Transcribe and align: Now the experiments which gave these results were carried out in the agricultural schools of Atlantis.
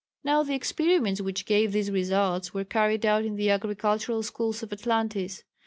Now 0.23 0.41
the 0.41 0.55
experiments 0.55 1.21
which 1.21 1.45
gave 1.45 1.71
these 1.73 1.91
results 1.91 2.55
were 2.55 2.63
carried 2.65 3.05
out 3.05 3.23
in 3.23 3.35
the 3.35 3.51
agricultural 3.51 4.23
schools 4.23 4.63
of 4.63 4.73
Atlantis. 4.73 5.43